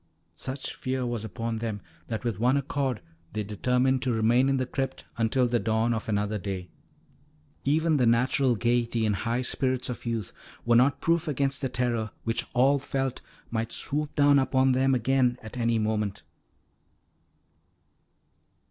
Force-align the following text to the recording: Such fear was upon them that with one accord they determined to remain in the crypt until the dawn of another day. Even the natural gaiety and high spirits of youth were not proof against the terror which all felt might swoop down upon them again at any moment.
Such 0.35 0.73
fear 0.73 1.05
was 1.05 1.23
upon 1.23 1.57
them 1.57 1.79
that 2.07 2.23
with 2.23 2.39
one 2.39 2.57
accord 2.57 3.01
they 3.33 3.43
determined 3.43 4.01
to 4.01 4.11
remain 4.11 4.49
in 4.49 4.57
the 4.57 4.65
crypt 4.65 5.05
until 5.15 5.47
the 5.47 5.59
dawn 5.59 5.93
of 5.93 6.09
another 6.09 6.39
day. 6.39 6.69
Even 7.65 7.97
the 7.97 8.07
natural 8.07 8.55
gaiety 8.55 9.05
and 9.05 9.15
high 9.15 9.43
spirits 9.43 9.89
of 9.89 10.07
youth 10.07 10.33
were 10.65 10.75
not 10.75 11.01
proof 11.01 11.27
against 11.27 11.61
the 11.61 11.69
terror 11.69 12.09
which 12.23 12.47
all 12.55 12.79
felt 12.79 13.21
might 13.51 13.71
swoop 13.71 14.15
down 14.15 14.39
upon 14.39 14.71
them 14.71 14.95
again 14.95 15.37
at 15.43 15.55
any 15.55 15.77
moment. 15.77 16.23